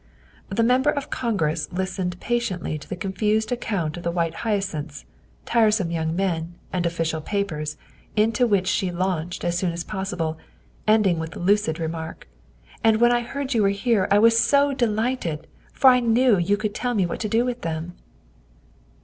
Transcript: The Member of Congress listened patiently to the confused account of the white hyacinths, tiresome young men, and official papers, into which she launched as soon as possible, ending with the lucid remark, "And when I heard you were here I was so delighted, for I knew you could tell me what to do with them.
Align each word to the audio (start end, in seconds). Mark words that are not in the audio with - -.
The 0.49 0.63
Member 0.63 0.89
of 0.89 1.11
Congress 1.11 1.71
listened 1.71 2.19
patiently 2.19 2.79
to 2.79 2.89
the 2.89 2.95
confused 2.95 3.51
account 3.51 3.97
of 3.97 4.01
the 4.03 4.09
white 4.09 4.33
hyacinths, 4.41 5.05
tiresome 5.45 5.91
young 5.91 6.15
men, 6.15 6.55
and 6.73 6.87
official 6.87 7.21
papers, 7.21 7.77
into 8.15 8.47
which 8.47 8.65
she 8.65 8.91
launched 8.91 9.43
as 9.45 9.59
soon 9.59 9.71
as 9.71 9.83
possible, 9.83 10.39
ending 10.87 11.19
with 11.19 11.33
the 11.33 11.39
lucid 11.39 11.77
remark, 11.79 12.27
"And 12.83 12.99
when 12.99 13.11
I 13.11 13.19
heard 13.21 13.53
you 13.53 13.61
were 13.61 13.69
here 13.69 14.07
I 14.09 14.17
was 14.17 14.39
so 14.39 14.73
delighted, 14.73 15.45
for 15.71 15.91
I 15.91 15.99
knew 15.99 16.39
you 16.39 16.57
could 16.57 16.73
tell 16.73 16.95
me 16.95 17.05
what 17.05 17.19
to 17.19 17.29
do 17.29 17.45
with 17.45 17.61
them. 17.61 17.93